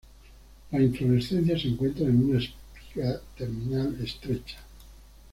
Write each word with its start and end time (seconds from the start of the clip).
La 0.71 0.81
inflorescencia 0.81 1.59
se 1.59 1.67
encuentra 1.67 2.07
en 2.07 2.23
una 2.31 2.39
espiga 2.39 3.21
terminal 3.37 3.95
estrecha. 4.03 4.57